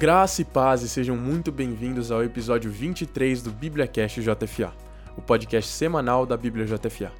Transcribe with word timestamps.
Graça 0.00 0.40
e 0.40 0.46
paz 0.46 0.80
e 0.80 0.88
sejam 0.88 1.14
muito 1.14 1.52
bem-vindos 1.52 2.10
ao 2.10 2.24
episódio 2.24 2.70
23 2.70 3.42
do 3.42 3.50
BíbliaCast 3.50 4.22
JFA, 4.22 4.72
o 5.14 5.20
podcast 5.20 5.70
semanal 5.70 6.24
da 6.24 6.38
Bíblia 6.38 6.64
JFA. 6.64 7.12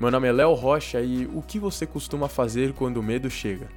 Meu 0.00 0.10
nome 0.10 0.26
é 0.26 0.32
Léo 0.32 0.52
Rocha 0.52 1.00
e 1.00 1.26
o 1.26 1.40
que 1.40 1.60
você 1.60 1.86
costuma 1.86 2.28
fazer 2.28 2.72
quando 2.72 2.96
o 2.96 3.02
medo 3.04 3.30
chega? 3.30 3.68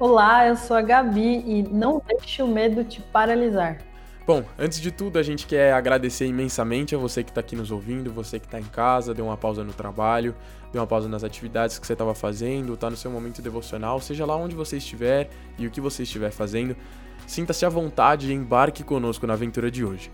Olá, 0.00 0.48
eu 0.48 0.56
sou 0.56 0.76
a 0.76 0.82
Gabi 0.82 1.44
e 1.46 1.62
não 1.62 2.02
deixe 2.04 2.42
o 2.42 2.48
medo 2.48 2.82
te 2.82 3.00
paralisar. 3.00 3.78
Bom, 4.26 4.42
antes 4.58 4.80
de 4.80 4.90
tudo, 4.90 5.16
a 5.16 5.22
gente 5.22 5.46
quer 5.46 5.72
agradecer 5.72 6.26
imensamente 6.26 6.96
a 6.96 6.98
você 6.98 7.22
que 7.22 7.30
está 7.30 7.40
aqui 7.40 7.54
nos 7.54 7.70
ouvindo, 7.70 8.12
você 8.12 8.40
que 8.40 8.46
está 8.46 8.58
em 8.58 8.64
casa, 8.64 9.14
deu 9.14 9.26
uma 9.26 9.36
pausa 9.36 9.62
no 9.62 9.72
trabalho, 9.72 10.34
deu 10.72 10.80
uma 10.80 10.88
pausa 10.88 11.08
nas 11.08 11.22
atividades 11.22 11.78
que 11.78 11.86
você 11.86 11.92
estava 11.92 12.16
fazendo, 12.16 12.74
está 12.74 12.90
no 12.90 12.96
seu 12.96 13.12
momento 13.12 13.40
devocional, 13.40 14.00
seja 14.00 14.26
lá 14.26 14.36
onde 14.36 14.56
você 14.56 14.78
estiver 14.78 15.30
e 15.56 15.68
o 15.68 15.70
que 15.70 15.80
você 15.80 16.02
estiver 16.02 16.32
fazendo. 16.32 16.76
Sinta-se 17.26 17.64
à 17.64 17.68
vontade 17.68 18.30
e 18.30 18.34
embarque 18.34 18.82
conosco 18.82 19.26
na 19.26 19.34
aventura 19.34 19.70
de 19.70 19.84
hoje. 19.84 20.10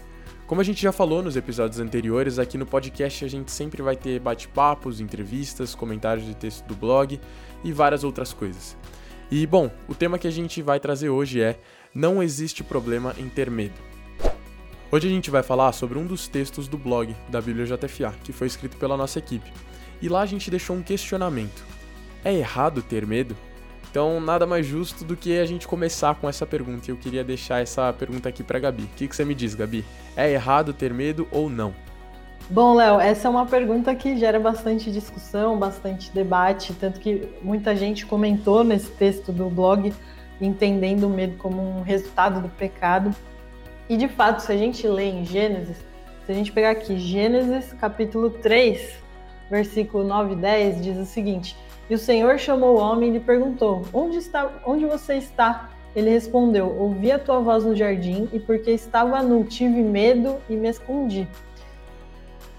Como 0.47 0.61
a 0.61 0.65
gente 0.65 0.81
já 0.81 0.93
falou 0.93 1.23
nos 1.23 1.37
episódios 1.37 1.79
anteriores, 1.79 2.39
aqui 2.39 2.57
no 2.57 2.65
podcast 2.65 3.25
a 3.25 3.29
gente 3.29 3.51
sempre 3.51 3.83
vai 3.83 3.97
ter 3.97 4.19
bate-papos, 4.19 4.99
entrevistas, 4.99 5.75
comentários 5.75 6.25
de 6.25 6.35
texto 6.35 6.65
do 6.65 6.75
blog 6.75 7.21
e 7.63 7.71
várias 7.71 8.03
outras 8.03 8.33
coisas. 8.33 8.77
E 9.31 9.47
bom, 9.47 9.71
o 9.87 9.95
tema 9.95 10.19
que 10.19 10.27
a 10.27 10.31
gente 10.31 10.63
vai 10.63 10.81
trazer 10.81 11.11
hoje 11.11 11.43
é 11.43 11.61
Não 11.95 12.23
existe 12.23 12.65
problema 12.65 13.15
em 13.19 13.29
ter 13.29 13.51
medo. 13.51 13.75
Hoje 14.91 15.07
a 15.07 15.11
gente 15.11 15.31
vai 15.31 15.43
falar 15.43 15.73
sobre 15.73 15.99
um 15.99 16.07
dos 16.07 16.29
textos 16.29 16.67
do 16.67 16.79
blog 16.79 17.15
da 17.29 17.43
Bíblia 17.43 17.67
JFA, 17.67 18.15
que 18.25 18.33
foi 18.33 18.47
escrito 18.47 18.79
pela 18.79 18.97
nossa 18.97 19.19
equipe. 19.19 19.53
E 20.01 20.09
lá 20.09 20.23
a 20.23 20.27
gente 20.27 20.51
deixou 20.51 20.75
um 20.75 20.83
questionamento: 20.83 21.63
É 22.25 22.33
errado 22.33 22.81
ter 22.81 23.07
medo? 23.07 23.37
Então, 23.91 24.21
nada 24.21 24.47
mais 24.47 24.67
justo 24.67 25.05
do 25.05 25.17
que 25.17 25.39
a 25.39 25.47
gente 25.47 25.67
começar 25.67 26.15
com 26.15 26.29
essa 26.29 26.47
pergunta. 26.47 26.89
E 26.89 26.91
eu 26.91 26.97
queria 26.97 27.25
deixar 27.25 27.61
essa 27.61 27.93
pergunta 27.93 28.29
aqui 28.29 28.43
para 28.43 28.59
Gabi. 28.59 28.83
O 28.83 28.89
que, 28.97 29.09
que 29.09 29.17
você 29.17 29.25
me 29.25 29.35
diz, 29.35 29.55
Gabi? 29.55 29.85
É 30.17 30.31
errado 30.31 30.73
ter 30.73 30.93
medo 30.93 31.27
ou 31.31 31.49
não? 31.49 31.75
Bom, 32.51 32.75
Léo, 32.75 32.99
essa 32.99 33.29
é 33.29 33.31
uma 33.31 33.45
pergunta 33.45 33.95
que 33.95 34.17
gera 34.17 34.41
bastante 34.41 34.91
discussão, 34.91 35.59
bastante 35.59 36.11
debate, 36.13 36.73
tanto 36.73 36.99
que 36.99 37.29
muita 37.43 37.77
gente 37.77 38.07
comentou 38.07 38.65
nesse 38.65 38.91
texto 38.91 39.33
do 39.33 39.51
blog, 39.51 39.93
entendendo 40.41 41.05
o 41.05 41.11
medo 41.11 41.37
como 41.37 41.61
um 41.61 41.83
resultado 41.83 42.41
do 42.41 42.49
pecado. 42.49 43.15
E 43.87 43.97
de 43.97 44.09
fato, 44.09 44.41
se 44.41 44.53
a 44.53 44.57
gente 44.57 44.87
lê 44.87 45.11
em 45.11 45.27
Gênesis, 45.27 45.77
se 46.25 46.33
a 46.33 46.35
gente 46.35 46.53
pegar 46.53 46.71
aqui 46.71 46.99
Gênesis 46.99 47.73
capítulo 47.75 48.31
3, 48.31 48.97
versículo 49.51 50.05
9 50.05 50.33
e 50.33 50.37
10, 50.37 50.83
diz 50.83 50.97
o 50.97 51.07
seguinte: 51.07 51.57
e 51.89 51.95
o 51.95 51.99
Senhor 51.99 52.39
chamou 52.39 52.77
o 52.77 52.81
homem 52.81 53.11
e 53.11 53.13
lhe 53.15 53.21
perguntou: 53.21 53.83
Onde 53.93 54.19
está? 54.19 54.51
Onde 54.67 54.85
você 54.85 55.15
está? 55.15 55.71
Ele 55.97 56.11
respondeu: 56.11 56.77
Ouvi 56.79 57.11
a 57.11 57.19
tua 57.19 57.41
voz 57.41 57.65
no 57.65 57.75
jardim 57.75 58.29
e 58.33 58.39
porque 58.39 58.71
estava 58.71 59.23
nu 59.23 59.45
tive 59.45 59.83
medo 59.83 60.37
e 60.49 60.55
me 60.55 60.69
escondi. 60.69 61.27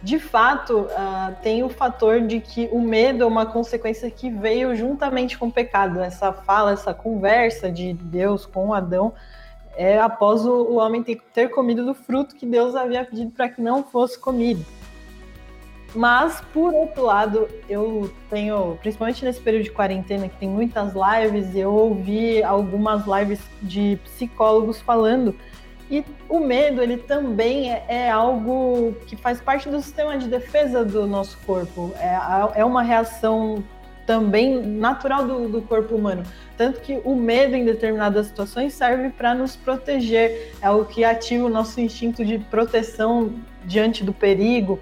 De 0.02 0.18
fato, 0.18 0.80
uh, 0.80 1.36
tem 1.44 1.62
o 1.62 1.68
fator 1.68 2.22
de 2.22 2.40
que 2.40 2.70
o 2.72 2.80
medo 2.80 3.24
é 3.24 3.28
uma 3.28 3.46
consequência 3.46 4.10
que 4.10 4.30
veio 4.30 4.74
juntamente 4.74 5.38
com 5.38 5.48
o 5.48 5.52
pecado. 5.52 6.00
Essa 6.00 6.32
fala, 6.32 6.72
essa 6.72 6.94
conversa 6.94 7.70
de 7.70 7.94
Deus 7.94 8.46
com 8.46 8.74
Adão 8.74 9.14
é 9.76 10.00
após 10.00 10.46
o, 10.46 10.54
o 10.54 10.76
homem 10.76 11.04
ter, 11.04 11.50
comido 11.50 11.86
do 11.86 11.94
fruto 11.94 12.36
que 12.36 12.46
Deus 12.46 12.76
havia 12.76 13.04
pedido 13.04 13.32
para 13.32 13.50
que 13.50 13.62
não 13.62 13.84
fosse 13.84 14.18
comido. 14.18 14.66
Mas, 15.96 16.42
por 16.54 16.74
outro 16.74 17.04
lado, 17.04 17.48
eu 17.68 18.12
tenho, 18.30 18.78
principalmente 18.82 19.26
nesse 19.26 19.42
período 19.42 19.64
de 19.64 19.72
quarentena, 19.72 20.30
que 20.30 20.38
tem 20.38 20.50
muitas 20.50 20.94
lives, 20.94 21.56
eu 21.56 21.74
ouvi 21.74 22.44
algumas 22.44 23.06
lives 23.08 23.40
de 23.62 24.00
psicólogos 24.04 24.80
falando. 24.80 25.36
E 25.90 26.06
o 26.28 26.40
medo, 26.40 26.84
ele 26.84 26.98
também 26.98 27.72
é, 27.72 27.84
é 27.88 28.12
algo 28.12 28.96
que 29.08 29.16
faz 29.16 29.42
parte 29.42 29.68
do 29.68 29.82
sistema 29.82 30.18
de 30.18 30.28
defesa 30.28 30.86
do 30.86 31.08
nosso 31.08 31.40
corpo. 31.46 31.92
É, 31.98 32.60
é 32.60 32.66
uma 32.66 32.84
reação 32.84 33.64
também 34.06 34.60
natural 34.60 35.28
do, 35.28 35.50
do, 35.50 35.62
corpo 35.64 35.96
humano. 35.96 36.24
Tanto 36.58 36.82
que 36.82 37.00
o 37.04 37.16
medo 37.16 37.56
em 37.56 37.66
determinadas 37.66 38.28
situações 38.28 38.74
serve 38.74 39.10
para 39.10 39.34
nos 39.34 39.56
proteger, 39.56 40.52
é 40.62 40.70
o 40.70 40.86
que 40.86 41.04
ativa 41.04 41.46
o 41.46 41.50
nosso 41.50 41.80
instinto 41.80 42.24
de 42.24 42.38
proteção 42.38 43.34
diante 43.66 44.04
do 44.04 44.14
perigo. 44.14 44.80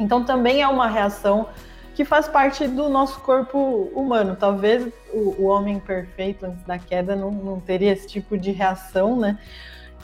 Então 0.00 0.24
também 0.24 0.62
é 0.62 0.66
uma 0.66 0.88
reação 0.88 1.46
que 1.94 2.04
faz 2.04 2.26
parte 2.26 2.66
do 2.66 2.88
nosso 2.88 3.20
corpo 3.20 3.90
humano. 3.94 4.34
Talvez 4.34 4.90
o, 5.12 5.42
o 5.42 5.44
homem 5.44 5.78
perfeito 5.78 6.46
antes 6.46 6.64
da 6.64 6.78
queda 6.78 7.14
não, 7.14 7.30
não, 7.30 7.60
teria 7.60 7.92
esse 7.92 8.08
tipo 8.08 8.38
de 8.38 8.50
reação, 8.50 9.16
né? 9.16 9.38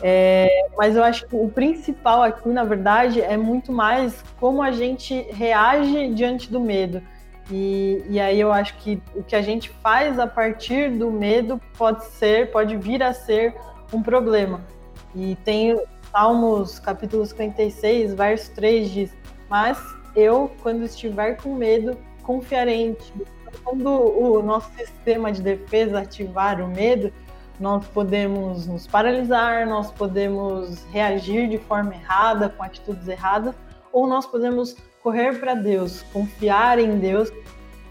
É, 0.02 0.68
mas 0.76 0.94
eu 0.94 1.02
acho 1.02 1.26
que 1.26 1.34
o 1.34 1.48
principal 1.48 2.22
aqui, 2.22 2.50
na 2.50 2.64
verdade, 2.64 3.22
é 3.22 3.38
muito 3.38 3.72
mais 3.72 4.22
como 4.38 4.62
a 4.62 4.70
gente 4.70 5.22
reage 5.32 6.08
diante 6.08 6.52
do 6.52 6.60
medo. 6.60 7.00
E, 7.50 8.04
e, 8.10 8.20
aí 8.20 8.38
eu 8.38 8.52
acho 8.52 8.76
que 8.78 9.00
o 9.14 9.22
que 9.22 9.34
a 9.34 9.40
gente 9.40 9.70
faz 9.82 10.18
a 10.18 10.26
partir 10.26 10.90
do 10.90 11.10
medo 11.10 11.60
pode 11.78 12.04
ser, 12.04 12.50
pode 12.50 12.76
vir 12.76 13.02
a 13.02 13.14
ser 13.14 13.54
um 13.92 14.02
problema. 14.02 14.60
E 15.14 15.36
tem 15.44 15.80
Salmos 16.10 16.78
capítulo 16.78 17.24
56, 17.24 18.14
verso 18.14 18.52
3 18.54 18.90
diz: 18.90 19.16
mas 19.48 19.78
eu, 20.14 20.50
quando 20.62 20.84
estiver 20.84 21.36
com 21.36 21.54
medo, 21.54 21.96
confiarei 22.22 22.82
em 22.82 22.92
ti. 22.94 23.12
Quando 23.62 23.88
o 23.88 24.42
nosso 24.42 24.70
sistema 24.76 25.32
de 25.32 25.42
defesa 25.42 26.00
ativar 26.00 26.60
o 26.60 26.68
medo, 26.68 27.12
nós 27.58 27.86
podemos 27.86 28.66
nos 28.66 28.86
paralisar, 28.86 29.66
nós 29.66 29.90
podemos 29.90 30.84
reagir 30.92 31.48
de 31.48 31.58
forma 31.58 31.94
errada, 31.94 32.48
com 32.48 32.62
atitudes 32.62 33.08
erradas, 33.08 33.54
ou 33.92 34.06
nós 34.06 34.26
podemos 34.26 34.76
correr 35.02 35.38
para 35.38 35.54
Deus, 35.54 36.02
confiar 36.12 36.78
em 36.78 36.98
Deus 36.98 37.32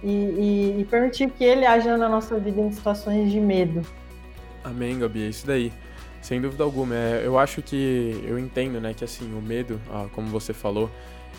e, 0.03 0.11
e, 0.11 0.81
e, 0.81 0.85
permitir 0.85 1.31
que 1.31 1.43
Ele 1.43 1.65
haja 1.65 1.97
na 1.97 2.07
nossa 2.07 2.37
vida 2.37 2.61
em 2.61 2.71
situações 2.71 3.31
de 3.31 3.39
medo. 3.39 3.81
Amém, 4.63 4.99
Gabi, 4.99 5.23
é 5.23 5.29
isso 5.29 5.47
daí. 5.47 5.71
Sem 6.25 6.41
dúvida 6.41 6.63
alguma. 6.63 6.95
É, 6.95 7.21
eu 7.23 7.37
acho 7.37 7.61
que 7.61 8.19
eu 8.25 8.39
entendo, 8.39 8.81
né, 8.81 8.95
que 8.95 9.03
assim, 9.03 9.31
o 9.37 9.39
medo, 9.39 9.79
ah, 9.91 10.07
como 10.11 10.27
você 10.27 10.55
falou, 10.55 10.89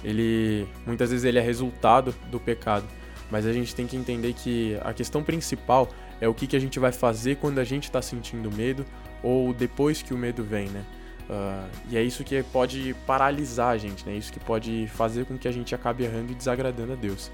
ele 0.04 0.64
muitas 0.86 1.10
vezes 1.10 1.24
ele 1.24 1.40
é 1.40 1.42
resultado 1.42 2.14
do 2.30 2.38
pecado. 2.38 2.84
Mas 3.28 3.44
a 3.46 3.52
gente 3.52 3.74
tem 3.74 3.84
que 3.84 3.96
entender 3.96 4.32
que 4.32 4.78
a 4.84 4.94
questão 4.94 5.24
principal 5.24 5.88
é 6.20 6.28
o 6.28 6.32
que, 6.32 6.46
que 6.46 6.54
a 6.54 6.60
gente 6.60 6.78
vai 6.78 6.92
fazer 6.92 7.34
quando 7.34 7.58
a 7.58 7.64
gente 7.64 7.84
está 7.84 8.00
sentindo 8.00 8.48
medo 8.48 8.86
ou 9.24 9.52
depois 9.52 10.02
que 10.02 10.14
o 10.14 10.16
medo 10.16 10.44
vem, 10.44 10.68
né? 10.68 10.84
Uh, 11.28 11.68
e 11.90 11.96
é 11.96 12.02
isso 12.04 12.22
que 12.22 12.40
pode 12.44 12.94
paralisar 13.04 13.70
a 13.70 13.76
gente, 13.76 14.06
né? 14.06 14.14
Isso 14.14 14.32
que 14.32 14.38
pode 14.38 14.86
fazer 14.94 15.24
com 15.24 15.36
que 15.36 15.48
a 15.48 15.52
gente 15.52 15.74
acabe 15.74 16.04
errando 16.04 16.30
e 16.30 16.34
desagradando 16.36 16.92
a 16.92 16.96
Deus. 16.96 17.32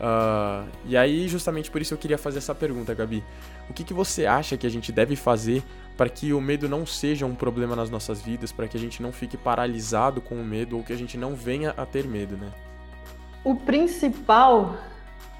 Uh, 0.00 0.66
e 0.86 0.96
aí, 0.96 1.28
justamente 1.28 1.70
por 1.70 1.82
isso 1.82 1.92
eu 1.92 1.98
queria 1.98 2.16
fazer 2.16 2.38
essa 2.38 2.54
pergunta, 2.54 2.94
Gabi. 2.94 3.22
O 3.68 3.74
que, 3.74 3.84
que 3.84 3.92
você 3.92 4.24
acha 4.24 4.56
que 4.56 4.66
a 4.66 4.70
gente 4.70 4.90
deve 4.90 5.14
fazer 5.14 5.62
para 5.94 6.08
que 6.08 6.32
o 6.32 6.40
medo 6.40 6.66
não 6.68 6.86
seja 6.86 7.26
um 7.26 7.34
problema 7.34 7.76
nas 7.76 7.90
nossas 7.90 8.22
vidas, 8.22 8.50
para 8.50 8.66
que 8.66 8.78
a 8.78 8.80
gente 8.80 9.02
não 9.02 9.12
fique 9.12 9.36
paralisado 9.36 10.22
com 10.22 10.36
o 10.36 10.44
medo 10.44 10.78
ou 10.78 10.82
que 10.82 10.94
a 10.94 10.96
gente 10.96 11.18
não 11.18 11.34
venha 11.34 11.74
a 11.76 11.84
ter 11.84 12.06
medo, 12.06 12.38
né? 12.38 12.48
O 13.44 13.54
principal 13.54 14.74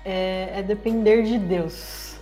é, 0.05 0.59
é 0.59 0.63
depender 0.63 1.23
de 1.23 1.39
Deus. 1.39 2.17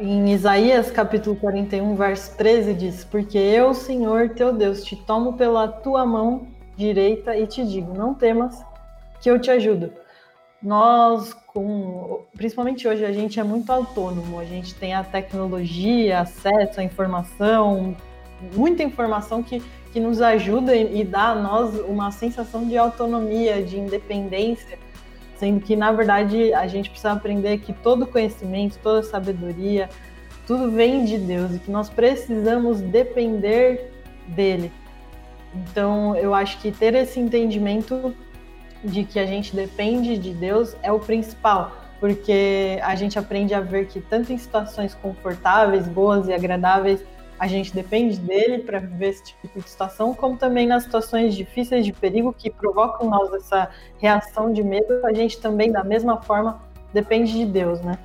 Em 0.00 0.32
Isaías 0.32 0.90
capítulo 0.90 1.36
41, 1.36 1.94
verso 1.94 2.36
13 2.36 2.74
diz: 2.74 3.04
Porque 3.04 3.38
eu, 3.38 3.72
Senhor 3.72 4.30
teu 4.30 4.52
Deus, 4.52 4.82
te 4.82 4.96
tomo 4.96 5.34
pela 5.34 5.68
tua 5.68 6.04
mão 6.04 6.48
direita 6.76 7.36
e 7.36 7.46
te 7.46 7.64
digo: 7.64 7.94
Não 7.94 8.14
temas, 8.14 8.64
que 9.20 9.30
eu 9.30 9.38
te 9.38 9.48
ajudo 9.48 10.01
nós, 10.62 11.34
com, 11.48 12.20
principalmente 12.36 12.86
hoje, 12.86 13.04
a 13.04 13.12
gente 13.12 13.40
é 13.40 13.42
muito 13.42 13.70
autônomo, 13.70 14.38
a 14.38 14.44
gente 14.44 14.74
tem 14.74 14.94
a 14.94 15.02
tecnologia, 15.02 16.20
acesso 16.20 16.80
à 16.80 16.84
informação, 16.84 17.96
muita 18.54 18.82
informação 18.82 19.42
que, 19.42 19.60
que 19.92 19.98
nos 19.98 20.20
ajuda 20.20 20.74
e, 20.74 21.00
e 21.00 21.04
dá 21.04 21.30
a 21.30 21.34
nós 21.34 21.78
uma 21.80 22.12
sensação 22.12 22.66
de 22.66 22.78
autonomia, 22.78 23.62
de 23.62 23.78
independência, 23.78 24.78
sendo 25.36 25.60
que, 25.60 25.74
na 25.74 25.90
verdade, 25.90 26.54
a 26.54 26.68
gente 26.68 26.88
precisa 26.90 27.12
aprender 27.12 27.58
que 27.58 27.72
todo 27.72 28.06
conhecimento, 28.06 28.78
toda 28.80 29.02
sabedoria, 29.02 29.88
tudo 30.46 30.70
vem 30.70 31.04
de 31.04 31.18
Deus 31.18 31.54
e 31.54 31.58
que 31.58 31.70
nós 31.70 31.88
precisamos 31.88 32.80
depender 32.80 33.90
dele. 34.28 34.70
Então, 35.54 36.16
eu 36.16 36.32
acho 36.32 36.58
que 36.60 36.70
ter 36.70 36.94
esse 36.94 37.18
entendimento 37.18 38.14
de 38.84 39.04
que 39.04 39.18
a 39.18 39.26
gente 39.26 39.54
depende 39.54 40.18
de 40.18 40.32
Deus 40.32 40.76
é 40.82 40.90
o 40.90 40.98
principal, 40.98 41.72
porque 42.00 42.78
a 42.82 42.94
gente 42.94 43.18
aprende 43.18 43.54
a 43.54 43.60
ver 43.60 43.86
que 43.86 44.00
tanto 44.00 44.32
em 44.32 44.38
situações 44.38 44.94
confortáveis, 44.94 45.86
boas 45.86 46.28
e 46.28 46.32
agradáveis, 46.32 47.04
a 47.38 47.46
gente 47.46 47.74
depende 47.74 48.18
dele 48.18 48.58
para 48.58 48.78
viver 48.78 49.08
esse 49.08 49.24
tipo 49.24 49.58
de 49.58 49.68
situação, 49.68 50.14
como 50.14 50.36
também 50.36 50.66
nas 50.66 50.84
situações 50.84 51.34
difíceis 51.34 51.84
de 51.84 51.92
perigo 51.92 52.32
que 52.32 52.50
provocam 52.50 53.10
nós 53.10 53.32
essa 53.34 53.68
reação 53.98 54.52
de 54.52 54.62
medo, 54.62 55.04
a 55.04 55.12
gente 55.12 55.40
também 55.40 55.72
da 55.72 55.82
mesma 55.82 56.22
forma 56.22 56.62
depende 56.92 57.32
de 57.32 57.44
Deus, 57.44 57.80
né? 57.80 57.98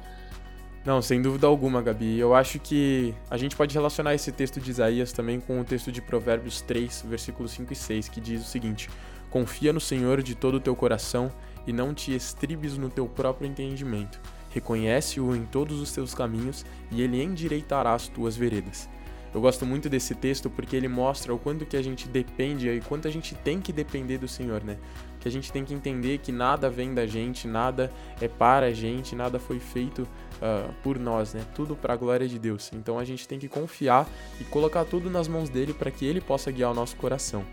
Não, 0.88 1.02
sem 1.02 1.22
dúvida 1.22 1.46
alguma, 1.46 1.82
Gabi. 1.82 2.18
Eu 2.18 2.34
acho 2.34 2.60
que 2.60 3.14
a 3.30 3.36
gente 3.36 3.56
pode 3.56 3.76
relacionar 3.76 4.16
esse 4.16 4.32
texto 4.32 4.62
de 4.62 4.72
Isaías 4.72 5.12
também 5.12 5.38
com 5.38 5.60
o 5.60 5.64
texto 5.66 5.92
de 5.92 6.02
Provérbios 6.02 6.62
3, 6.62 7.04
versículos 7.06 7.52
5 7.52 7.74
e 7.74 7.76
6, 7.76 8.08
que 8.08 8.22
diz 8.22 8.42
o 8.42 8.46
seguinte: 8.46 8.90
Confia 9.38 9.72
no 9.72 9.80
Senhor 9.80 10.24
de 10.24 10.34
todo 10.34 10.56
o 10.56 10.60
teu 10.60 10.75
coração 10.75 11.31
e 11.68 11.72
não 11.72 11.94
te 11.94 12.12
estribes 12.12 12.75
no 12.75 12.89
teu 12.89 13.07
próprio 13.07 13.48
entendimento. 13.48 14.19
Reconhece-o 14.50 15.36
em 15.36 15.45
todos 15.45 15.80
os 15.80 15.92
teus 15.92 16.12
caminhos 16.12 16.66
e 16.89 17.04
ele 17.04 17.22
endireitará 17.22 17.94
as 17.94 18.07
tuas 18.07 18.36
veredas. 18.36 18.89
Eu 19.31 19.39
gosto 19.39 19.63
muito 19.63 19.89
desse 19.89 20.16
texto 20.16 20.50
porque 20.50 20.75
ele 20.75 20.88
mostra 20.88 21.36
o 21.36 21.38
quanto 21.38 21.68
que 21.68 21.78
a 21.78 21.84
gente 21.84 22.07
depende 22.07 22.68
e 22.68 22.81
quanto 22.81 23.07
a 23.07 23.12
gente 23.12 23.36
tem 23.36 23.62
que 23.62 23.72
depender 23.72 24.18
do 24.18 24.28
Senhor, 24.28 24.63
né? 24.63 24.80
Que 25.19 25.28
a 25.28 25.31
gente 25.31 25.51
tem 25.51 25.63
que 25.63 25.72
entender 25.72 26.18
que 26.18 26.31
nada 26.31 26.68
vem 26.68 26.95
da 26.95 27.06
gente, 27.06 27.48
nada 27.48 27.94
é 28.19 28.28
para 28.28 28.66
a 28.66 28.74
gente, 28.74 29.16
nada 29.16 29.38
foi 29.38 29.60
feito 29.60 30.01
uh, 30.01 30.74
por 30.81 30.98
nós, 30.98 31.36
né? 31.36 31.45
Tudo 31.54 31.75
para 31.75 31.94
a 31.94 31.95
glória 31.95 32.28
de 32.28 32.40
Deus. 32.40 32.72
Então 32.74 32.98
a 32.98 33.06
gente 33.06 33.28
tem 33.28 33.38
que 33.38 33.48
confiar 33.48 34.10
e 34.42 34.44
colocar 34.45 34.83
tudo 34.83 35.12
nas 35.12 35.28
mãos 35.28 35.48
dele 35.48 35.75
para 35.75 35.92
que 35.92 36.07
ele 36.07 36.22
possa 36.22 36.50
guiar 36.50 36.72
o 36.72 36.74
nosso 36.74 36.95
coração. 36.95 37.45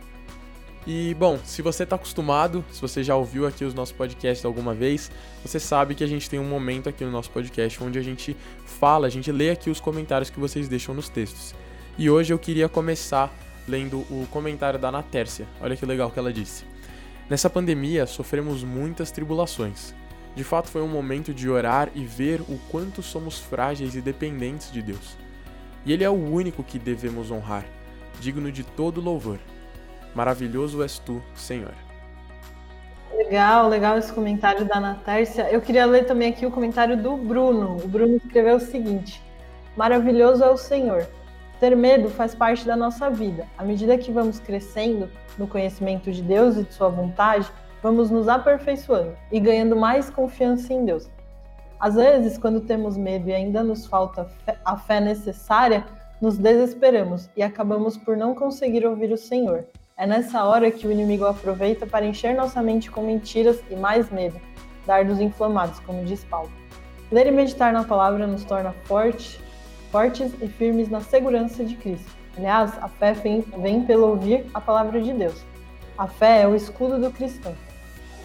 E 0.87 1.15
bom, 1.15 1.39
se 1.43 1.63
você 1.63 1.85
está 1.85 1.97
acostumado, 1.97 2.63
se 2.71 2.79
você 2.79 3.03
já 3.03 3.17
ouviu 3.17 3.47
aqui 3.47 3.65
os 3.65 3.73
nossos 3.73 3.95
podcasts 3.95 4.45
alguma 4.45 4.75
vez, 4.75 5.11
você 5.43 5.59
sabe 5.59 5.95
que 5.95 6.05
a 6.05 6.07
gente 6.07 6.29
tem 6.29 6.39
um 6.39 6.45
momento 6.45 6.91
aqui 6.91 7.03
no 7.05 7.11
nosso 7.11 7.31
podcast 7.31 7.83
onde 7.83 7.99
a 7.99 8.03
gente 8.03 8.37
fala, 8.67 9.07
a 9.07 9.11
gente 9.11 9.33
lê 9.33 9.51
aqui 9.51 9.71
os 9.71 9.81
comentários 9.81 10.29
que 10.29 10.39
vocês 10.39 10.69
deixam 10.69 10.95
nos 10.95 11.09
textos. 11.09 11.55
E 11.97 12.11
hoje 12.11 12.35
eu 12.35 12.39
queria 12.39 12.69
começar 12.69 13.33
lendo 13.67 14.01
o 14.11 14.27
comentário 14.31 14.79
da 14.79 14.89
Ana 14.89 15.03
Tércia. 15.03 15.47
Olha 15.59 15.75
que 15.75 15.87
legal 15.87 16.11
que 16.11 16.19
ela 16.19 16.33
disse. 16.33 16.65
Nessa 17.31 17.49
pandemia 17.49 18.05
sofremos 18.05 18.63
muitas 18.63 19.11
tribulações. 19.11 19.95
De 20.37 20.45
fato, 20.45 20.69
foi 20.69 20.83
um 20.83 20.89
momento 20.89 21.33
de 21.33 21.49
orar 21.49 21.89
e 21.95 22.05
ver 22.05 22.43
o 22.43 22.59
quanto 22.69 23.03
somos 23.03 23.39
frágeis 23.39 23.95
e 23.95 24.03
dependentes 24.03 24.71
de 24.71 24.83
Deus. 24.83 25.17
E 25.87 25.93
Ele 25.93 26.05
é 26.05 26.11
o 26.11 26.13
único 26.13 26.63
que 26.63 26.79
devemos 26.79 27.31
honrar, 27.31 27.65
digno 28.21 28.53
de 28.53 28.65
todo 28.65 29.01
louvor. 29.01 29.39
Maravilhoso 30.15 30.83
és 30.83 30.99
tu, 30.99 31.21
Senhor. 31.35 31.75
Legal, 33.13 33.69
legal 33.69 33.99
esse 33.99 34.13
comentário 34.13 34.65
da 34.65 34.77
Ana 34.77 34.99
Tércia. 35.05 35.51
Eu 35.51 35.61
queria 35.61 35.87
ler 35.87 36.05
também 36.07 36.31
aqui 36.31 36.47
o 36.47 36.51
comentário 36.51 36.97
do 36.97 37.17
Bruno. 37.17 37.77
O 37.83 37.89
Bruno 37.89 38.17
escreveu 38.17 38.57
o 38.57 38.61
seguinte: 38.61 39.23
Maravilhoso 39.77 40.45
é 40.45 40.51
o 40.51 40.57
Senhor. 40.57 41.07
Ter 41.59 41.77
medo 41.77 42.09
faz 42.09 42.35
parte 42.35 42.65
da 42.67 42.77
nossa 42.77 43.11
vida. 43.11 43.47
À 43.57 43.65
medida 43.65 43.99
que 43.99 44.13
vamos 44.13 44.39
crescendo 44.39 45.09
no 45.39 45.47
conhecimento 45.49 46.13
de 46.13 46.23
Deus 46.23 46.57
e 46.57 46.65
de 46.65 46.73
Sua 46.75 46.89
vontade, 46.89 47.51
vamos 47.83 48.11
nos 48.11 48.29
aperfeiçoando 48.29 49.17
e 49.33 49.41
ganhando 49.41 49.75
mais 49.77 50.11
confiança 50.11 50.73
em 50.73 50.85
Deus. 50.85 51.09
Às 51.79 51.95
vezes, 51.97 52.39
quando 52.39 52.61
temos 52.61 52.97
medo 52.97 53.29
e 53.29 53.35
ainda 53.35 53.63
nos 53.63 53.87
falta 53.87 54.29
a 54.65 54.77
fé 54.77 55.01
necessária, 55.01 55.85
nos 56.21 56.39
desesperamos 56.39 57.29
e 57.37 57.43
acabamos 57.43 57.97
por 57.97 58.17
não 58.17 58.35
conseguir 58.35 58.87
ouvir 58.87 59.13
o 59.13 59.17
Senhor. 59.19 59.67
É 59.97 60.09
nessa 60.09 60.45
hora 60.45 60.73
que 60.73 60.89
o 60.89 60.91
inimigo 60.91 61.25
aproveita 61.25 61.87
para 61.87 62.05
encher 62.05 62.35
nossa 62.35 62.61
mente 62.61 62.91
com 62.91 63.01
mentiras 63.01 63.63
e 63.71 63.77
mais 63.77 64.11
medo, 64.11 64.41
dardos 64.85 65.21
inflamados, 65.21 65.79
como 65.79 66.05
diz 66.05 66.25
Paulo. 66.25 66.51
Ler 67.13 67.29
e 67.29 67.31
meditar 67.31 67.73
na 67.73 67.85
palavra 67.85 68.27
nos 68.27 68.43
torna 68.43 68.73
forte, 68.87 69.41
fortes 69.93 70.33
e 70.43 70.49
firmes 70.49 70.91
na 70.91 71.01
segurança 71.01 71.65
de 71.65 71.77
Cristo. 71.77 72.11
Aliás, 72.37 72.73
a 72.83 72.89
fé 72.89 73.13
vem, 73.13 73.85
pelo 73.85 74.09
ouvir 74.09 74.45
a 74.53 74.61
palavra 74.61 75.01
de 75.01 75.13
Deus. 75.13 75.45
A 75.97 76.09
fé 76.09 76.43
é 76.43 76.49
o 76.49 76.57
escudo 76.57 76.99
do 76.99 77.13
cristão. 77.13 77.55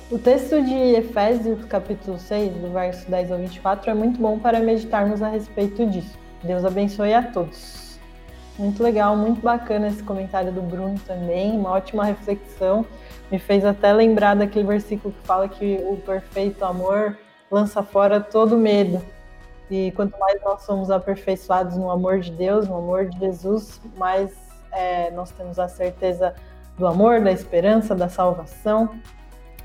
O 0.10 0.18
texto 0.18 0.60
de 0.64 0.74
Efésios, 0.74 1.64
capítulo 1.66 2.18
6, 2.18 2.52
do 2.52 2.74
verso 2.74 3.08
10 3.12 3.32
ao 3.32 3.38
24, 3.38 3.92
é 3.92 3.94
muito 3.94 4.20
bom 4.20 4.40
para 4.40 4.60
meditarmos 4.60 5.22
a 5.22 5.30
respeito 5.30 5.86
disso. 5.86 6.18
Deus 6.44 6.66
abençoe 6.66 7.14
a 7.14 7.22
todos. 7.22 7.89
Muito 8.60 8.84
legal, 8.84 9.16
muito 9.16 9.40
bacana 9.40 9.88
esse 9.88 10.04
comentário 10.04 10.52
do 10.52 10.62
Bruno 10.62 11.00
também, 11.08 11.58
uma 11.58 11.70
ótima 11.70 12.04
reflexão. 12.04 12.86
Me 13.32 13.40
fez 13.40 13.64
até 13.64 13.94
lembrar 13.94 14.36
daquele 14.36 14.68
versículo 14.68 15.14
que 15.14 15.26
fala 15.26 15.48
que 15.48 15.80
o 15.82 15.96
perfeito 15.96 16.66
amor 16.66 17.18
lança 17.50 17.82
fora 17.82 18.20
todo 18.20 18.58
medo. 18.58 19.02
E 19.72 19.94
quanto 19.94 20.20
mais 20.20 20.44
nós 20.44 20.64
somos 20.64 20.92
aperfeiçoados 20.92 21.78
no 21.78 21.90
amor 21.90 22.20
de 22.20 22.32
Deus, 22.32 22.68
no 22.68 22.76
amor 22.76 23.06
de 23.06 23.18
Jesus, 23.18 23.80
mais 23.96 24.36
é, 24.74 25.10
nós 25.12 25.32
temos 25.32 25.58
a 25.58 25.70
certeza 25.70 26.36
do 26.78 26.86
amor, 26.86 27.22
da 27.22 27.32
esperança, 27.32 27.96
da 27.96 28.10
salvação. 28.10 28.90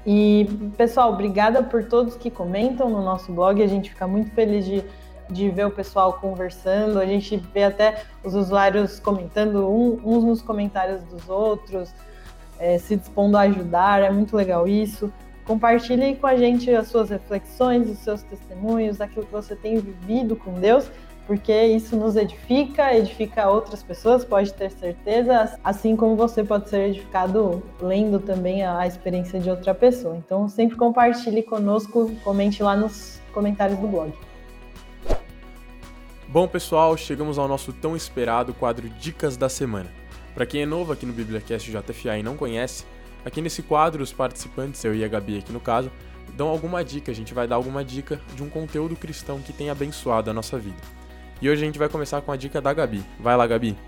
E, 0.07 0.47
pessoal, 0.77 1.13
obrigada 1.13 1.65
por 1.65 1.83
todos 1.85 2.15
que 2.15 2.31
comentam 2.31 2.89
no 2.89 3.03
nosso 3.03 3.33
blog. 3.33 3.61
A 3.61 3.67
gente 3.67 3.91
fica 3.91 4.07
muito 4.07 4.31
feliz 4.31 4.65
de 4.65 4.85
de 5.31 5.49
ver 5.51 5.67
o 5.67 5.71
pessoal 5.71 6.15
conversando, 6.15 6.99
a 6.99 7.07
gente 7.07 7.37
vê 7.53 7.65
até 7.65 8.03
os 8.23 8.35
usuários 8.35 9.01
comentando 9.01 9.69
um, 9.69 10.01
uns 10.05 10.25
nos 10.25 10.43
comentários 10.43 11.03
dos 11.05 11.29
outros, 11.29 11.93
é, 12.59 12.79
se 12.79 12.97
dispondo 12.97 13.37
a 13.37 13.43
ajudar, 13.43 14.03
é 14.03 14.11
muito 14.11 14.37
legal 14.37 14.67
isso. 14.69 15.13
Compartilhe 15.47 16.17
com 16.17 16.27
a 16.27 16.37
gente 16.37 16.71
as 16.75 16.89
suas 16.89 17.11
reflexões, 17.11 17.89
os 17.89 17.99
seus 17.99 18.23
testemunhos, 18.23 19.01
aquilo 19.01 19.27
que 19.27 19.33
você 19.33 19.55
tem 19.55 19.79
vivido 19.79 20.37
com 20.37 20.55
Deus, 20.55 20.91
porque 21.27 21.53
isso 21.67 21.97
nos 21.97 22.17
edifica, 22.17 22.95
edifica 22.95 23.49
outras 23.49 23.83
pessoas, 23.83 24.25
pode 24.25 24.53
ter 24.53 24.71
certeza, 24.71 25.59
assim 25.63 25.97
como 25.97 26.17
você 26.17 26.45
pode 26.45 26.69
ser 26.69 26.89
edificado 26.89 27.63
lendo 27.81 28.19
também 28.19 28.65
a 28.65 28.87
experiência 28.87 29.39
de 29.41 29.51
outra 29.51 29.75
pessoa. 29.75 30.17
Então, 30.17 30.49
sempre 30.49 30.77
compartilhe 30.77 31.43
conosco, 31.43 32.11
comente 32.23 32.63
lá 32.63 32.77
nos 32.77 33.21
comentários 33.33 33.79
do 33.79 33.87
blog. 33.87 34.13
Bom, 36.35 36.49
pessoal, 36.49 36.97
chegamos 36.97 37.39
ao 37.39 37.47
nosso 37.47 37.73
tão 37.73 37.95
esperado 37.95 38.53
quadro 38.53 38.89
Dicas 38.89 39.37
da 39.37 39.49
Semana. 39.49 39.89
Para 40.35 40.45
quem 40.45 40.63
é 40.63 40.67
novo 40.67 40.93
aqui 40.93 41.07
no 41.07 41.13
BibliaCast 41.13 41.71
JFA 41.71 42.19
e 42.19 42.25
não 42.25 42.37
conhece, 42.37 42.85
aqui 43.25 43.41
nesse 43.41 43.63
quadro 43.63 44.03
os 44.03 44.13
participantes, 44.13 44.85
eu 44.85 44.93
e 44.97 45.05
a 45.05 45.07
Gabi 45.07 45.39
aqui 45.39 45.53
no 45.53 45.61
caso, 45.61 45.93
dão 46.37 46.49
alguma 46.49 46.83
dica, 46.83 47.13
a 47.13 47.15
gente 47.15 47.33
vai 47.33 47.47
dar 47.47 47.55
alguma 47.55 47.85
dica 47.85 48.21
de 48.35 48.43
um 48.43 48.51
conteúdo 48.51 48.97
cristão 48.97 49.39
que 49.39 49.53
tem 49.53 49.71
abençoado 49.71 50.29
a 50.29 50.35
nossa 50.35 50.59
vida. 50.59 50.77
E 51.41 51.49
hoje 51.49 51.63
a 51.63 51.67
gente 51.67 51.79
vai 51.79 51.89
começar 51.89 52.21
com 52.21 52.33
a 52.33 52.37
dica 52.37 52.61
da 52.61 52.73
Gabi. 52.73 53.05
Vai 53.21 53.37
lá, 53.37 53.47
Gabi. 53.47 53.79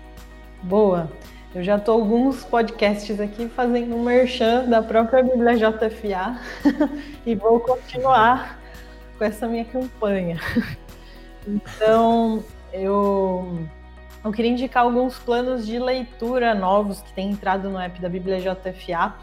Boa! 0.63 1.11
Eu 1.53 1.65
já 1.65 1.75
estou 1.75 1.99
alguns 1.99 2.45
podcasts 2.45 3.19
aqui 3.19 3.49
fazendo 3.49 3.93
um 3.93 4.03
merchan 4.03 4.69
da 4.69 4.81
própria 4.81 5.21
Bíblia 5.21 5.57
JFA 5.57 6.39
e 7.27 7.35
vou 7.35 7.59
continuar 7.59 8.57
com 9.17 9.25
essa 9.25 9.49
minha 9.49 9.65
campanha. 9.65 10.39
Então, 11.47 12.43
eu, 12.73 13.65
eu 14.23 14.31
queria 14.33 14.51
indicar 14.51 14.83
alguns 14.83 15.17
planos 15.17 15.65
de 15.65 15.79
leitura 15.79 16.53
novos 16.53 17.01
que 17.01 17.13
têm 17.13 17.31
entrado 17.31 17.69
no 17.69 17.79
app 17.79 18.01
da 18.01 18.09
Bíblia 18.09 18.39
JFA. 18.39 19.15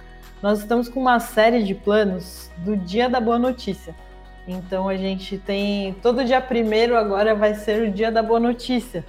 Nós 0.43 0.61
estamos 0.61 0.89
com 0.89 1.01
uma 1.01 1.21
série 1.21 1.63
de 1.63 1.75
planos 1.75 2.51
do 2.59 2.77
Dia 2.77 3.09
da 3.09 3.21
Boa 3.21 3.39
Notícia. 3.39 3.95
Então 4.47 4.89
a 4.89 4.97
gente 4.97 5.39
tem. 5.39 5.95
Todo 6.03 6.25
dia 6.25 6.41
primeiro 6.41 6.97
agora 6.97 7.35
vai 7.35 7.55
ser 7.55 7.89
o 7.89 7.91
dia 7.91 8.11
da 8.13 8.23
boa 8.23 8.41
notícia. 8.41 9.05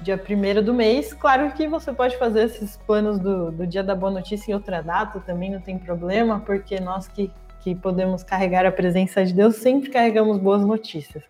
Dia 0.00 0.18
primeiro 0.18 0.62
do 0.62 0.74
mês. 0.74 1.14
Claro 1.14 1.52
que 1.52 1.68
você 1.68 1.92
pode 1.92 2.16
fazer 2.18 2.44
esses 2.44 2.76
planos 2.76 3.20
do, 3.20 3.52
do 3.52 3.66
dia 3.66 3.84
da 3.84 3.94
boa 3.94 4.10
notícia 4.10 4.50
em 4.50 4.54
outra 4.54 4.82
data, 4.82 5.20
também 5.20 5.50
não 5.50 5.60
tem 5.60 5.78
problema, 5.78 6.40
porque 6.40 6.80
nós 6.80 7.06
que, 7.06 7.30
que 7.60 7.72
podemos 7.72 8.24
carregar 8.24 8.66
a 8.66 8.72
presença 8.72 9.24
de 9.24 9.32
Deus 9.32 9.56
sempre 9.56 9.90
carregamos 9.90 10.38
boas 10.38 10.62
notícias. 10.62 11.22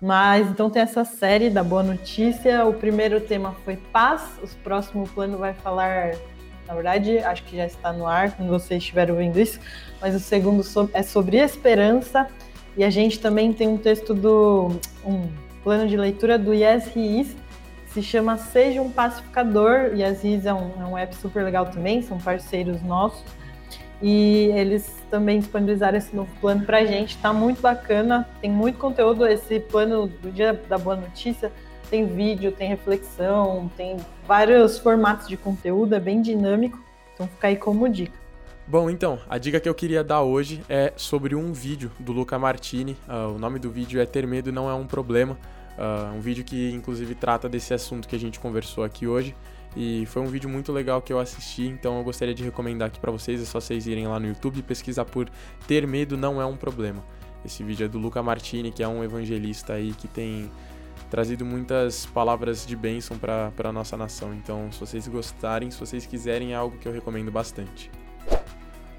Mas 0.00 0.48
então 0.48 0.70
tem 0.70 0.82
essa 0.82 1.04
série 1.04 1.50
da 1.50 1.62
Boa 1.62 1.82
Notícia. 1.82 2.64
O 2.64 2.72
primeiro 2.72 3.20
tema 3.20 3.54
foi 3.64 3.76
paz, 3.76 4.22
o 4.42 4.46
próximo 4.62 5.08
plano 5.08 5.38
vai 5.38 5.54
falar, 5.54 6.14
na 6.66 6.74
verdade, 6.74 7.18
acho 7.18 7.42
que 7.44 7.56
já 7.56 7.66
está 7.66 7.92
no 7.92 8.06
ar 8.06 8.30
quando 8.32 8.48
vocês 8.48 8.80
estiverem 8.80 9.12
ouvindo 9.12 9.40
isso, 9.40 9.58
mas 10.00 10.14
o 10.14 10.20
segundo 10.20 10.62
é 10.92 11.02
sobre 11.02 11.38
esperança. 11.38 12.28
E 12.76 12.84
a 12.84 12.90
gente 12.90 13.18
também 13.18 13.52
tem 13.52 13.66
um 13.66 13.76
texto 13.76 14.14
do 14.14 14.68
um 15.04 15.28
plano 15.64 15.88
de 15.88 15.96
leitura 15.96 16.38
do 16.38 16.54
Yes 16.54 16.94
He 16.94 17.20
Is, 17.20 17.36
que 17.86 17.94
se 17.94 18.02
chama 18.02 18.36
Seja 18.36 18.80
um 18.80 18.90
Pacificador. 18.90 19.96
Yes 19.96 20.22
He 20.22 20.36
Is 20.36 20.46
é 20.46 20.54
um, 20.54 20.70
é 20.80 20.86
um 20.86 20.96
app 20.96 21.14
super 21.16 21.42
legal 21.42 21.66
também, 21.66 22.02
são 22.02 22.18
parceiros 22.18 22.80
nossos. 22.82 23.24
E 24.00 24.50
eles 24.54 24.94
também 25.10 25.40
disponibilizaram 25.40 25.98
esse 25.98 26.14
novo 26.14 26.30
plano 26.40 26.64
para 26.64 26.78
a 26.78 26.84
gente. 26.84 27.16
Está 27.16 27.32
muito 27.32 27.60
bacana, 27.60 28.28
tem 28.40 28.50
muito 28.50 28.78
conteúdo. 28.78 29.26
Esse 29.26 29.58
plano 29.58 30.06
do 30.06 30.30
Dia 30.30 30.52
da 30.68 30.78
Boa 30.78 30.96
Notícia 30.96 31.50
tem 31.90 32.06
vídeo, 32.06 32.52
tem 32.52 32.68
reflexão, 32.68 33.70
tem 33.76 33.96
vários 34.26 34.78
formatos 34.78 35.26
de 35.26 35.36
conteúdo, 35.36 35.94
é 35.94 36.00
bem 36.00 36.22
dinâmico. 36.22 36.78
Então 37.14 37.26
fica 37.26 37.48
aí 37.48 37.56
como 37.56 37.88
dica. 37.88 38.16
Bom, 38.66 38.90
então, 38.90 39.18
a 39.28 39.38
dica 39.38 39.58
que 39.58 39.68
eu 39.68 39.74
queria 39.74 40.04
dar 40.04 40.20
hoje 40.20 40.62
é 40.68 40.92
sobre 40.94 41.34
um 41.34 41.54
vídeo 41.54 41.90
do 41.98 42.12
Luca 42.12 42.38
Martini. 42.38 42.98
Uh, 43.08 43.34
o 43.34 43.38
nome 43.38 43.58
do 43.58 43.70
vídeo 43.70 43.98
é 43.98 44.04
Ter 44.04 44.26
Medo 44.26 44.52
Não 44.52 44.68
É 44.68 44.74
Um 44.74 44.86
Problema. 44.86 45.38
Uh, 45.78 46.16
um 46.16 46.20
vídeo 46.20 46.44
que, 46.44 46.70
inclusive, 46.72 47.14
trata 47.14 47.48
desse 47.48 47.72
assunto 47.72 48.06
que 48.06 48.14
a 48.14 48.18
gente 48.18 48.38
conversou 48.38 48.84
aqui 48.84 49.06
hoje. 49.06 49.34
E 49.76 50.06
foi 50.06 50.22
um 50.22 50.26
vídeo 50.26 50.48
muito 50.48 50.72
legal 50.72 51.00
que 51.00 51.12
eu 51.12 51.20
assisti, 51.20 51.66
então 51.66 51.98
eu 51.98 52.04
gostaria 52.04 52.34
de 52.34 52.42
recomendar 52.42 52.88
aqui 52.88 52.98
para 52.98 53.12
vocês. 53.12 53.40
É 53.40 53.44
só 53.44 53.60
vocês 53.60 53.86
irem 53.86 54.06
lá 54.06 54.18
no 54.18 54.26
YouTube 54.26 54.58
e 54.58 54.62
pesquisar 54.62 55.04
por 55.04 55.28
Ter 55.66 55.86
Medo 55.86 56.16
Não 56.16 56.40
É 56.40 56.46
Um 56.46 56.56
Problema. 56.56 57.04
Esse 57.44 57.62
vídeo 57.62 57.84
é 57.84 57.88
do 57.88 57.98
Luca 57.98 58.22
Martini, 58.22 58.72
que 58.72 58.82
é 58.82 58.88
um 58.88 59.04
evangelista 59.04 59.74
aí 59.74 59.92
que 59.92 60.08
tem 60.08 60.50
trazido 61.10 61.44
muitas 61.44 62.06
palavras 62.06 62.66
de 62.66 62.76
bênção 62.76 63.16
para 63.16 63.52
a 63.64 63.72
nossa 63.72 63.96
nação. 63.96 64.34
Então, 64.34 64.70
se 64.72 64.80
vocês 64.80 65.06
gostarem, 65.06 65.70
se 65.70 65.78
vocês 65.78 66.04
quiserem, 66.04 66.52
é 66.52 66.56
algo 66.56 66.76
que 66.76 66.86
eu 66.86 66.92
recomendo 66.92 67.30
bastante. 67.30 67.90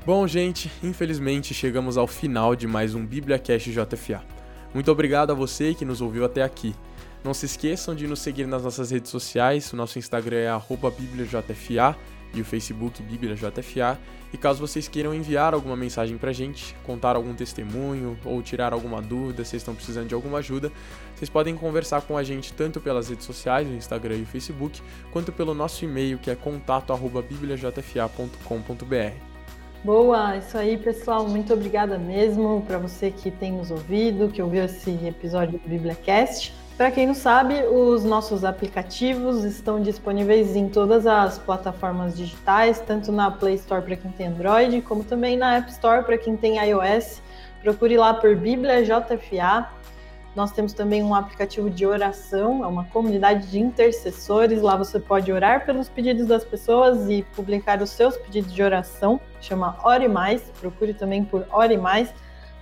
Bom, 0.06 0.26
gente, 0.26 0.72
infelizmente 0.82 1.54
chegamos 1.54 1.98
ao 1.98 2.08
final 2.08 2.56
de 2.56 2.66
mais 2.66 2.96
um 2.96 3.06
BíbliaCast 3.06 3.72
JFA. 3.72 4.24
Muito 4.74 4.92
obrigado 4.92 5.32
a 5.32 5.34
você 5.34 5.74
que 5.74 5.84
nos 5.84 6.02
ouviu 6.02 6.24
até 6.24 6.42
aqui. 6.42 6.74
Não 7.24 7.34
se 7.34 7.46
esqueçam 7.46 7.94
de 7.94 8.08
nos 8.08 8.20
seguir 8.20 8.48
nas 8.48 8.64
nossas 8.64 8.92
redes 8.92 9.12
sociais, 9.12 9.74
o 9.74 9.76
nosso 9.76 10.00
Instagram 10.00 10.38
é 10.38 10.50
BíbliaJFA 10.98 11.98
e 12.34 12.40
o 12.40 12.46
Facebook 12.46 13.04
BíbliaJFA. 13.04 14.00
E 14.32 14.38
caso 14.38 14.60
vocês 14.60 14.88
queiram 14.88 15.12
enviar 15.14 15.54
alguma 15.56 15.76
mensagem 15.76 16.18
pra 16.18 16.32
gente, 16.32 16.76
contar 16.86 17.16
algum 17.16 17.34
testemunho 17.34 18.16
ou 18.24 18.44
tirar 18.44 18.74
alguma 18.74 19.02
dúvida, 19.02 19.44
vocês 19.44 19.60
estão 19.62 19.74
precisando 19.74 20.08
de 20.08 20.14
alguma 20.14 20.38
ajuda, 20.38 20.72
vocês 21.16 21.28
podem 21.30 21.56
conversar 21.56 22.04
com 22.04 22.16
a 22.16 22.24
gente 22.24 22.54
tanto 22.54 22.80
pelas 22.80 23.10
redes 23.10 23.26
sociais, 23.26 23.68
o 23.68 23.74
Instagram 23.74 24.18
e 24.18 24.22
o 24.22 24.28
Facebook, 24.28 24.84
quanto 25.12 25.34
pelo 25.34 25.56
nosso 25.56 25.84
e-mail 25.84 26.20
que 26.20 26.30
é 26.30 26.36
contato@bibliajfa.com.br. 26.36 29.30
Boa, 29.84 30.38
isso 30.38 30.58
aí, 30.58 30.78
pessoal. 30.78 31.28
Muito 31.28 31.54
obrigada 31.54 31.98
mesmo 31.98 32.64
para 32.68 32.78
você 32.78 33.12
que 33.12 33.32
tem 33.32 33.54
nos 33.54 33.72
ouvido, 33.72 34.28
que 34.28 34.42
ouviu 34.42 34.66
esse 34.66 34.92
episódio 35.06 35.58
do 35.58 35.66
BibliaCast. 35.68 36.54
Para 36.80 36.92
quem 36.92 37.06
não 37.06 37.14
sabe, 37.14 37.56
os 37.66 38.06
nossos 38.06 38.46
aplicativos 38.46 39.44
estão 39.44 39.82
disponíveis 39.82 40.56
em 40.56 40.70
todas 40.70 41.06
as 41.06 41.38
plataformas 41.38 42.16
digitais, 42.16 42.80
tanto 42.80 43.12
na 43.12 43.30
Play 43.30 43.56
Store 43.56 43.82
para 43.82 43.98
quem 43.98 44.10
tem 44.12 44.28
Android, 44.28 44.82
como 44.84 45.04
também 45.04 45.36
na 45.36 45.58
App 45.58 45.70
Store 45.72 46.06
para 46.06 46.18
quem 46.18 46.38
tem 46.38 46.58
iOS. 46.58 47.22
Procure 47.62 47.98
lá 47.98 48.14
por 48.14 48.34
Bíblia 48.34 48.82
JFA. 48.82 49.68
Nós 50.34 50.54
temos 50.54 50.72
também 50.72 51.04
um 51.04 51.14
aplicativo 51.14 51.70
de 51.70 51.86
oração, 51.86 52.64
é 52.64 52.68
uma 52.68 52.86
comunidade 52.86 53.52
de 53.52 53.60
intercessores. 53.60 54.62
Lá 54.62 54.78
você 54.78 55.02
pode 55.02 55.30
orar 55.34 55.66
pelos 55.66 55.90
pedidos 55.90 56.28
das 56.28 56.46
pessoas 56.46 57.10
e 57.10 57.24
publicar 57.36 57.82
os 57.82 57.90
seus 57.90 58.16
pedidos 58.16 58.54
de 58.54 58.64
oração. 58.64 59.20
Chama 59.42 59.76
Ore 59.84 60.08
Mais. 60.08 60.44
Procure 60.62 60.94
também 60.94 61.26
por 61.26 61.46
Ore 61.52 61.76
Mais 61.76 62.14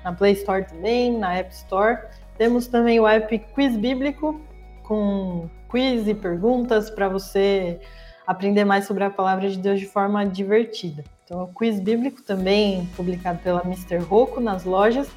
na 0.03 0.11
Play 0.11 0.33
Store 0.33 0.65
também, 0.65 1.15
na 1.15 1.35
App 1.35 1.53
Store. 1.53 1.99
Temos 2.37 2.67
também 2.67 2.99
o 2.99 3.07
app 3.07 3.37
Quiz 3.55 3.75
Bíblico, 3.75 4.39
com 4.83 5.49
quiz 5.69 6.07
e 6.07 6.13
perguntas 6.13 6.89
para 6.89 7.09
você 7.09 7.79
aprender 8.25 8.65
mais 8.65 8.85
sobre 8.85 9.03
a 9.03 9.09
palavra 9.09 9.49
de 9.49 9.57
Deus 9.57 9.79
de 9.79 9.85
forma 9.85 10.25
divertida. 10.25 11.03
Então, 11.23 11.43
o 11.43 11.47
Quiz 11.47 11.79
Bíblico 11.79 12.21
também 12.21 12.87
publicado 12.95 13.39
pela 13.39 13.61
Mr. 13.63 13.97
Rocco 13.97 14.39
nas 14.39 14.63
lojas. 14.63 15.09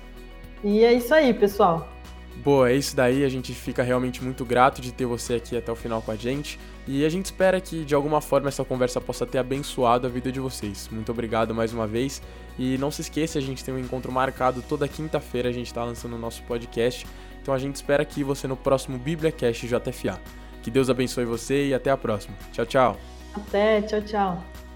E 0.65 0.85
é 0.85 0.93
isso 0.93 1.15
aí, 1.15 1.33
pessoal. 1.33 1.87
Boa, 2.43 2.71
é 2.71 2.75
isso 2.75 2.97
daí. 2.97 3.23
A 3.23 3.29
gente 3.29 3.53
fica 3.53 3.83
realmente 3.83 4.25
muito 4.25 4.47
grato 4.47 4.81
de 4.81 4.93
ter 4.93 5.05
você 5.05 5.35
aqui 5.35 5.57
até 5.57 5.71
o 5.71 5.77
final 5.77 6.01
com 6.01 6.11
a 6.11 6.17
gente. 6.17 6.59
E 6.87 7.05
a 7.05 7.09
gente 7.09 7.27
espera 7.27 7.61
que 7.61 7.85
de 7.85 7.95
alguma 7.95 8.21
forma 8.21 8.49
essa 8.49 8.65
conversa 8.65 9.01
possa 9.01 9.27
ter 9.27 9.39
abençoado 9.39 10.07
a 10.07 10.11
vida 10.11 10.33
de 10.33 10.41
vocês. 10.41 10.89
Muito 10.91 11.13
obrigado 11.13 11.55
mais 11.55 11.73
uma 11.73 11.87
vez. 11.87 12.23
E 12.59 12.79
não 12.79 12.91
se 12.91 13.03
esqueça, 13.03 13.39
a 13.39 13.43
gente 13.43 13.63
tem 13.63 13.75
um 13.75 13.79
encontro 13.79 14.11
marcado 14.11 14.63
toda 14.67 14.89
quinta-feira. 14.89 15.51
A 15.51 15.53
gente 15.53 15.67
está 15.67 15.85
lançando 15.85 16.17
o 16.17 16.19
nosso 16.19 16.43
podcast. 16.45 17.07
Então 17.43 17.53
a 17.53 17.59
gente 17.59 17.77
espera 17.77 18.03
aqui 18.03 18.25
você 18.25 18.49
no 18.49 18.57
próximo 18.57 18.99
BíbliaCast 18.99 19.67
JFA. 19.67 20.19
Que 20.63 20.71
Deus 20.71 20.89
abençoe 20.89 21.27
você 21.27 21.69
e 21.69 21.75
até 21.75 21.91
a 21.91 21.97
próxima. 21.97 22.35
Tchau, 22.53 22.65
tchau. 22.65 22.97
Até, 23.35 23.83
tchau, 23.83 24.01
tchau. 24.01 24.70